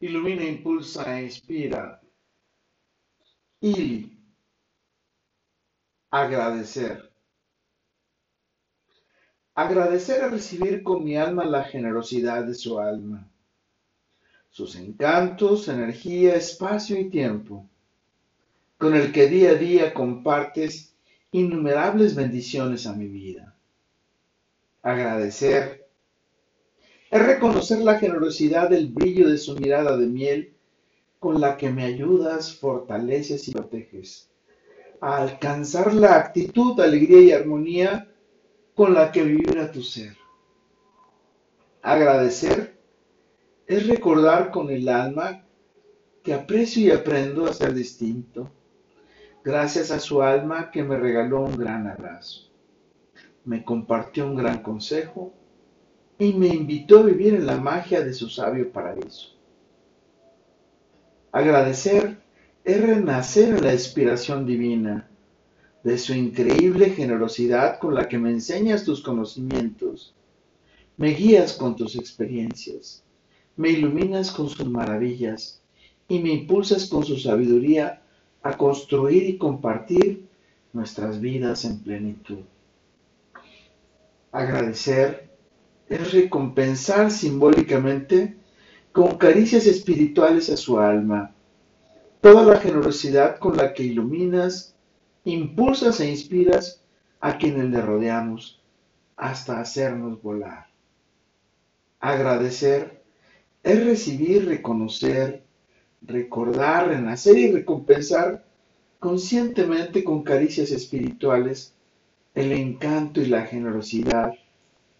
[0.00, 2.00] ilumina, impulsa e inspira.
[3.60, 4.12] Y
[6.10, 7.10] agradecer.
[9.54, 13.28] Agradecer es recibir con mi alma la generosidad de su alma,
[14.50, 17.68] sus encantos, energía, espacio y tiempo,
[18.78, 20.94] con el que día a día compartes
[21.30, 23.56] innumerables bendiciones a mi vida.
[24.82, 25.83] Agradecer
[27.14, 30.56] es reconocer la generosidad del brillo de su mirada de miel
[31.20, 34.32] con la que me ayudas, fortaleces y proteges,
[35.00, 38.12] a alcanzar la actitud, alegría y armonía
[38.74, 40.16] con la que vibra tu ser.
[41.82, 42.80] Agradecer
[43.68, 45.44] es recordar con el alma
[46.24, 48.50] que aprecio y aprendo a ser distinto,
[49.44, 52.50] gracias a su alma que me regaló un gran abrazo,
[53.44, 55.32] me compartió un gran consejo
[56.18, 59.30] y me invitó a vivir en la magia de su sabio paraíso.
[61.32, 62.18] Agradecer
[62.62, 65.08] es renacer en la inspiración divina,
[65.82, 70.14] de su increíble generosidad con la que me enseñas tus conocimientos,
[70.96, 73.04] me guías con tus experiencias,
[73.56, 75.60] me iluminas con sus maravillas
[76.08, 78.02] y me impulsas con su sabiduría
[78.42, 80.26] a construir y compartir
[80.72, 82.40] nuestras vidas en plenitud.
[84.32, 85.33] Agradecer
[85.88, 88.36] es recompensar simbólicamente
[88.92, 91.34] con caricias espirituales a su alma,
[92.20, 94.74] toda la generosidad con la que iluminas,
[95.24, 96.82] impulsas e inspiras
[97.20, 98.62] a quienes le rodeamos
[99.16, 100.68] hasta hacernos volar.
[102.00, 103.02] Agradecer
[103.62, 105.42] es recibir, reconocer,
[106.02, 108.44] recordar, renacer y recompensar
[108.98, 111.74] conscientemente con caricias espirituales
[112.34, 114.32] el encanto y la generosidad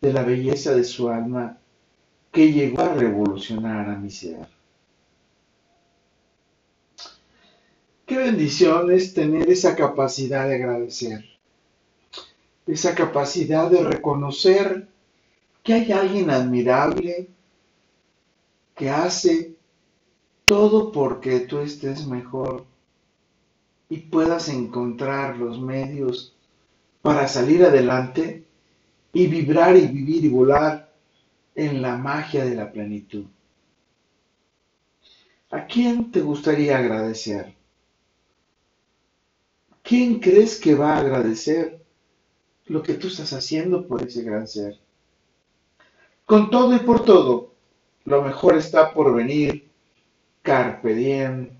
[0.00, 1.58] de la belleza de su alma
[2.32, 4.46] que llegó a revolucionar a mi ser.
[8.06, 11.24] Qué bendición es tener esa capacidad de agradecer,
[12.66, 14.88] esa capacidad de reconocer
[15.62, 17.28] que hay alguien admirable
[18.74, 19.54] que hace
[20.44, 22.64] todo porque tú estés mejor
[23.88, 26.34] y puedas encontrar los medios
[27.02, 28.44] para salir adelante
[29.12, 30.92] y vibrar y vivir y volar
[31.54, 33.26] en la magia de la plenitud.
[35.50, 37.54] ¿A quién te gustaría agradecer?
[39.82, 41.84] ¿Quién crees que va a agradecer
[42.66, 44.78] lo que tú estás haciendo por ese gran ser?
[46.24, 47.54] Con todo y por todo,
[48.04, 49.68] lo mejor está por venir.
[50.42, 51.50] Carpe diem,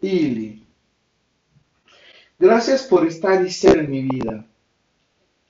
[0.00, 0.64] Ili.
[2.38, 4.46] Gracias por estar y ser en mi vida.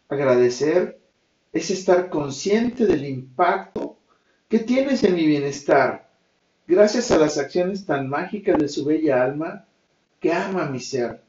[0.09, 0.99] Agradecer
[1.58, 3.96] es estar consciente del impacto
[4.48, 6.08] que tienes en mi bienestar,
[6.66, 9.66] gracias a las acciones tan mágicas de su bella alma
[10.20, 11.20] que ama mi ser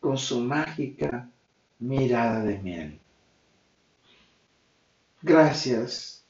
[0.00, 1.28] con su mágica
[1.78, 3.00] mirada de miel.
[5.22, 6.22] Gracias,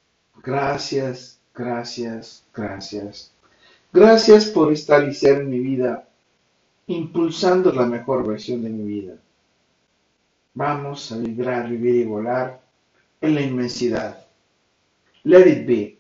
[0.43, 3.33] gracias, gracias, gracias.
[3.93, 6.09] Gracias por estar y ser en mi vida,
[6.87, 9.15] impulsando la mejor versión de mi vida.
[10.55, 12.68] Vamos a vibrar, vivir y volar
[13.21, 14.27] en la inmensidad.
[15.25, 15.98] Let it be.